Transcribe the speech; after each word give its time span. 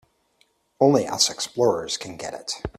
Only 0.79 1.05
us 1.07 1.29
explorers 1.29 1.95
can 1.95 2.17
get 2.17 2.33
it. 2.33 2.53